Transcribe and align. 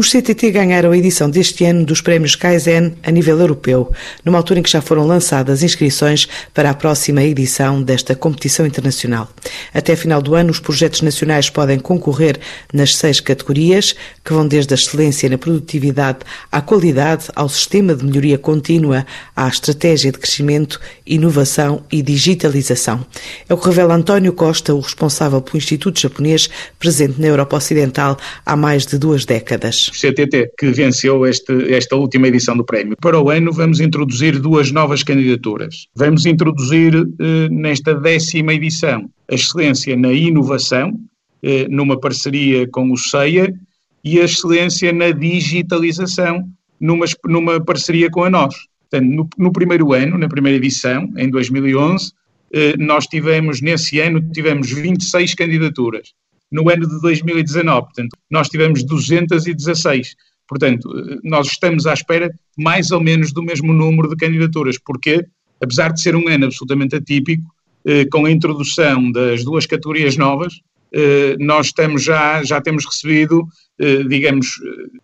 Os 0.00 0.10
CTT 0.12 0.52
ganharam 0.52 0.92
a 0.92 0.96
edição 0.96 1.28
deste 1.28 1.62
ano 1.66 1.84
dos 1.84 2.00
prémios 2.00 2.34
Kaizen 2.34 2.94
a 3.02 3.10
nível 3.10 3.38
europeu, 3.38 3.92
numa 4.24 4.38
altura 4.38 4.60
em 4.60 4.62
que 4.62 4.70
já 4.70 4.80
foram 4.80 5.06
lançadas 5.06 5.62
inscrições 5.62 6.26
para 6.54 6.70
a 6.70 6.74
próxima 6.74 7.22
edição 7.22 7.82
desta 7.82 8.14
competição 8.14 8.64
internacional. 8.64 9.28
Até 9.74 9.94
final 9.94 10.22
do 10.22 10.34
ano, 10.34 10.50
os 10.50 10.58
projetos 10.58 11.02
nacionais 11.02 11.50
podem 11.50 11.78
concorrer 11.78 12.40
nas 12.72 12.96
seis 12.96 13.20
categorias, 13.20 13.94
que 14.24 14.32
vão 14.32 14.48
desde 14.48 14.72
a 14.72 14.76
excelência 14.78 15.28
na 15.28 15.36
produtividade 15.36 16.20
à 16.50 16.62
qualidade, 16.62 17.26
ao 17.36 17.50
sistema 17.50 17.94
de 17.94 18.02
melhoria 18.02 18.38
contínua, 18.38 19.04
à 19.36 19.48
estratégia 19.48 20.10
de 20.10 20.18
crescimento, 20.18 20.80
inovação 21.06 21.84
e 21.92 22.00
digitalização. 22.00 23.04
É 23.46 23.52
o 23.52 23.58
que 23.58 23.66
revela 23.66 23.96
António 23.96 24.32
Costa, 24.32 24.74
o 24.74 24.80
responsável 24.80 25.42
pelo 25.42 25.58
Instituto 25.58 26.00
Japonês, 26.00 26.48
presente 26.78 27.20
na 27.20 27.26
Europa 27.26 27.58
Ocidental 27.58 28.16
há 28.46 28.56
mais 28.56 28.86
de 28.86 28.96
duas 28.96 29.26
décadas. 29.26 29.89
CTT, 29.92 30.52
que 30.58 30.70
venceu 30.70 31.26
este, 31.26 31.72
esta 31.72 31.96
última 31.96 32.28
edição 32.28 32.56
do 32.56 32.64
prémio. 32.64 32.96
Para 33.00 33.20
o 33.20 33.30
ano 33.30 33.52
vamos 33.52 33.80
introduzir 33.80 34.38
duas 34.38 34.70
novas 34.70 35.02
candidaturas. 35.02 35.86
Vamos 35.94 36.26
introduzir 36.26 36.94
eh, 36.94 37.48
nesta 37.50 37.94
décima 37.94 38.54
edição 38.54 39.10
a 39.30 39.34
excelência 39.34 39.96
na 39.96 40.12
inovação, 40.12 40.98
eh, 41.42 41.66
numa 41.68 41.98
parceria 41.98 42.68
com 42.68 42.90
o 42.90 42.96
CEIA, 42.96 43.52
e 44.02 44.18
a 44.18 44.24
excelência 44.24 44.92
na 44.92 45.10
digitalização, 45.10 46.42
numa, 46.80 47.06
numa 47.26 47.60
parceria 47.60 48.10
com 48.10 48.24
a 48.24 48.30
nós. 48.30 48.54
Portanto, 48.90 49.10
no, 49.10 49.28
no 49.38 49.52
primeiro 49.52 49.92
ano, 49.92 50.18
na 50.18 50.28
primeira 50.28 50.56
edição, 50.56 51.12
em 51.16 51.30
2011, 51.30 52.12
eh, 52.52 52.74
nós 52.78 53.06
tivemos, 53.06 53.60
nesse 53.60 54.00
ano, 54.00 54.20
tivemos 54.32 54.70
26 54.72 55.34
candidaturas 55.34 56.12
no 56.50 56.68
ano 56.70 56.86
de 56.88 57.00
2019. 57.00 57.82
Portanto, 57.82 58.16
nós 58.30 58.48
tivemos 58.48 58.84
216. 58.84 60.14
Portanto, 60.48 60.90
nós 61.22 61.46
estamos 61.46 61.86
à 61.86 61.94
espera 61.94 62.30
mais 62.58 62.90
ou 62.90 63.00
menos 63.00 63.32
do 63.32 63.42
mesmo 63.42 63.72
número 63.72 64.08
de 64.08 64.16
candidaturas, 64.16 64.76
porque, 64.78 65.24
apesar 65.60 65.92
de 65.92 66.02
ser 66.02 66.16
um 66.16 66.28
ano 66.28 66.46
absolutamente 66.46 66.96
atípico, 66.96 67.44
eh, 67.84 68.04
com 68.06 68.26
a 68.26 68.30
introdução 68.30 69.10
das 69.10 69.44
duas 69.44 69.64
categorias 69.64 70.16
novas, 70.16 70.60
eh, 70.92 71.36
nós 71.38 71.66
estamos 71.66 72.02
já, 72.02 72.42
já 72.42 72.60
temos 72.60 72.84
recebido, 72.84 73.46
eh, 73.78 74.02
digamos, 74.02 74.60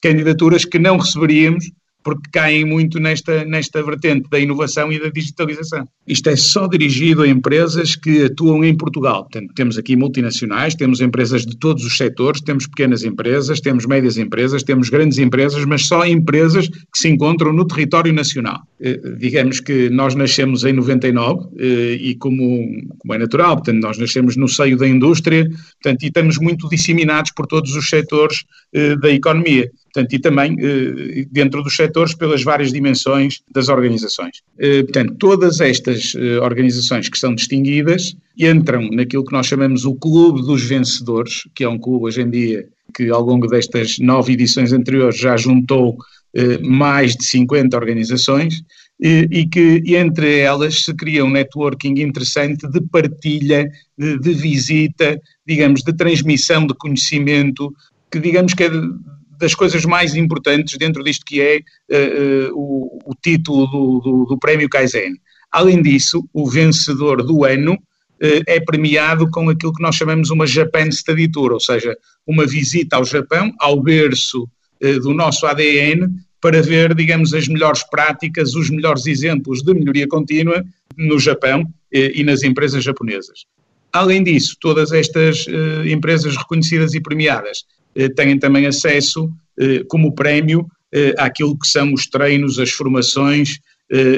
candidaturas 0.00 0.64
que 0.64 0.78
não 0.78 0.96
receberíamos 0.98 1.70
porque 2.02 2.30
caem 2.32 2.64
muito 2.64 2.98
nesta, 2.98 3.44
nesta 3.44 3.82
vertente 3.82 4.28
da 4.30 4.38
inovação 4.38 4.92
e 4.92 4.98
da 4.98 5.08
digitalização. 5.08 5.86
Isto 6.06 6.30
é 6.30 6.36
só 6.36 6.66
dirigido 6.66 7.22
a 7.22 7.28
empresas 7.28 7.94
que 7.94 8.24
atuam 8.24 8.64
em 8.64 8.76
Portugal. 8.76 9.22
Portanto, 9.24 9.52
temos 9.54 9.78
aqui 9.78 9.96
multinacionais, 9.96 10.74
temos 10.74 11.00
empresas 11.00 11.44
de 11.44 11.56
todos 11.56 11.84
os 11.84 11.96
setores, 11.96 12.40
temos 12.40 12.66
pequenas 12.66 13.04
empresas, 13.04 13.60
temos 13.60 13.86
médias 13.86 14.16
empresas, 14.16 14.62
temos 14.62 14.88
grandes 14.88 15.18
empresas, 15.18 15.64
mas 15.64 15.86
só 15.86 16.06
empresas 16.06 16.68
que 16.68 16.98
se 16.98 17.08
encontram 17.08 17.52
no 17.52 17.66
território 17.66 18.12
nacional. 18.12 18.62
Eh, 18.80 18.98
digamos 19.18 19.60
que 19.60 19.90
nós 19.90 20.14
nascemos 20.14 20.64
em 20.64 20.72
99 20.72 21.48
eh, 21.58 21.98
e 22.00 22.14
como, 22.14 22.66
como 22.98 23.14
é 23.14 23.18
natural, 23.18 23.56
portanto, 23.56 23.82
nós 23.82 23.98
nascemos 23.98 24.36
no 24.36 24.48
seio 24.48 24.76
da 24.76 24.88
indústria, 24.88 25.48
portanto, 25.82 26.02
e 26.02 26.06
estamos 26.06 26.38
muito 26.38 26.68
disseminados 26.68 27.30
por 27.32 27.46
todos 27.46 27.76
os 27.76 27.88
setores 27.88 28.44
eh, 28.72 28.96
da 28.96 29.10
economia 29.10 29.70
portanto, 29.92 30.12
e 30.12 30.18
também 30.18 30.56
eh, 30.58 31.26
dentro 31.30 31.62
dos 31.62 31.74
setores 31.74 32.14
pelas 32.14 32.42
várias 32.42 32.72
dimensões 32.72 33.40
das 33.52 33.68
organizações. 33.68 34.42
Eh, 34.58 34.82
portanto, 34.82 35.14
todas 35.18 35.60
estas 35.60 36.14
eh, 36.16 36.38
organizações 36.40 37.08
que 37.08 37.18
são 37.18 37.34
distinguidas 37.34 38.16
entram 38.38 38.88
naquilo 38.90 39.24
que 39.24 39.32
nós 39.32 39.46
chamamos 39.46 39.84
o 39.84 39.94
Clube 39.94 40.42
dos 40.42 40.62
Vencedores, 40.62 41.42
que 41.54 41.64
é 41.64 41.68
um 41.68 41.78
clube 41.78 42.06
hoje 42.06 42.22
em 42.22 42.30
dia 42.30 42.66
que 42.94 43.08
ao 43.10 43.22
longo 43.22 43.46
destas 43.46 43.98
nove 43.98 44.32
edições 44.32 44.72
anteriores 44.72 45.18
já 45.18 45.36
juntou 45.36 45.96
mais 46.60 47.16
de 47.16 47.24
50 47.24 47.76
organizações 47.76 48.62
e 49.00 49.46
que 49.46 49.82
entre 49.96 50.38
elas 50.40 50.82
se 50.82 50.94
cria 50.94 51.24
um 51.24 51.30
networking 51.30 52.00
interessante 52.00 52.68
de 52.68 52.80
partilha, 52.80 53.68
de, 53.98 54.18
de 54.18 54.32
visita, 54.32 55.20
digamos, 55.46 55.82
de 55.82 55.92
transmissão 55.92 56.66
de 56.66 56.74
conhecimento, 56.74 57.72
que 58.10 58.18
digamos 58.18 58.54
que 58.54 58.64
é 58.64 58.70
das 59.40 59.54
coisas 59.54 59.84
mais 59.86 60.14
importantes 60.14 60.76
dentro 60.76 61.02
disto 61.02 61.24
que 61.24 61.40
é 61.40 61.56
uh, 61.58 62.50
uh, 62.50 62.54
o, 62.54 62.98
o, 63.06 63.14
título 63.20 63.66
do, 63.66 64.00
do, 64.00 64.24
do, 64.26 64.38
Prémio 64.38 64.68
Kaizen. 64.68 65.14
Além 65.50 65.82
disso, 65.82 66.22
o 66.32 66.48
vencedor 66.48 67.22
do 67.22 67.44
ano 67.44 67.72
uh, 67.72 68.42
é 68.46 68.60
premiado 68.60 69.28
com 69.30 69.48
aquilo 69.48 69.72
que 69.72 69.82
nós 69.82 69.96
chamamos 69.96 70.30
uma 70.30 70.46
Japan 70.46 70.90
Study 70.90 71.28
Tour, 71.32 71.52
ou 71.52 71.60
seja, 71.60 71.96
uma 72.26 72.46
visita 72.46 72.96
ao 72.96 73.04
Japão, 73.04 73.50
ao 73.58 73.82
berço 73.82 74.48
do 75.02 75.12
nosso 75.12 75.44
ADN, 75.46 76.08
para 76.40 76.62
ver, 76.62 76.94
digamos, 76.94 77.34
as 77.34 77.46
melhores 77.46 77.82
práticas, 77.82 78.54
os 78.54 78.70
melhores 78.70 79.06
exemplos 79.06 79.62
de 79.62 79.74
melhoria 79.74 80.08
contínua 80.08 80.64
no 80.96 81.18
Japão 81.18 81.66
e 81.92 82.24
nas 82.24 82.42
empresas 82.42 82.82
japonesas. 82.82 83.44
Além 83.92 84.22
disso, 84.22 84.56
todas 84.58 84.90
estas 84.90 85.44
empresas 85.84 86.34
reconhecidas 86.34 86.94
e 86.94 87.00
premiadas 87.00 87.66
têm 88.16 88.38
também 88.38 88.66
acesso, 88.66 89.30
eh, 89.58 89.82
como 89.88 90.14
prémio, 90.14 90.66
eh, 90.92 91.14
àquilo 91.18 91.58
que 91.58 91.68
são 91.68 91.92
os 91.92 92.06
treinos, 92.06 92.58
as 92.58 92.70
formações 92.70 93.58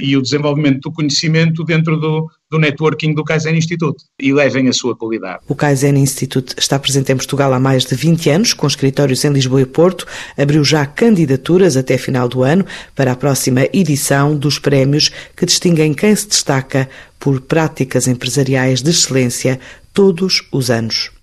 e 0.00 0.16
o 0.16 0.22
desenvolvimento 0.22 0.80
do 0.80 0.90
conhecimento 0.90 1.62
dentro 1.62 1.98
do, 1.98 2.26
do 2.50 2.58
networking 2.58 3.12
do 3.12 3.22
Kaizen 3.22 3.54
Institute 3.54 4.02
e 4.18 4.32
levem 4.32 4.66
a 4.68 4.72
sua 4.72 4.96
qualidade. 4.96 5.40
O 5.46 5.54
Kaizen 5.54 5.98
Institute 5.98 6.54
está 6.56 6.78
presente 6.78 7.12
em 7.12 7.16
Portugal 7.16 7.52
há 7.52 7.60
mais 7.60 7.84
de 7.84 7.94
20 7.94 8.30
anos, 8.30 8.54
com 8.54 8.66
escritórios 8.66 9.22
em 9.24 9.30
Lisboa 9.30 9.60
e 9.60 9.66
Porto. 9.66 10.06
Abriu 10.38 10.64
já 10.64 10.86
candidaturas 10.86 11.76
até 11.76 11.98
final 11.98 12.28
do 12.28 12.42
ano 12.42 12.64
para 12.94 13.12
a 13.12 13.16
próxima 13.16 13.68
edição 13.70 14.34
dos 14.34 14.58
prémios 14.58 15.10
que 15.36 15.44
distinguem 15.44 15.92
quem 15.92 16.16
se 16.16 16.26
destaca 16.26 16.88
por 17.18 17.40
práticas 17.42 18.08
empresariais 18.08 18.80
de 18.80 18.90
excelência 18.90 19.60
todos 19.92 20.48
os 20.50 20.70
anos. 20.70 21.10